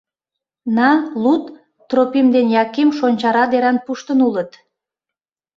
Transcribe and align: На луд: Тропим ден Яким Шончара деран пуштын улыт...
На 0.75 0.89
луд: 1.23 1.43
Тропим 1.89 2.27
ден 2.35 2.47
Яким 2.63 2.89
Шончара 2.97 3.43
деран 3.51 3.77
пуштын 3.85 4.19
улыт... 4.27 4.51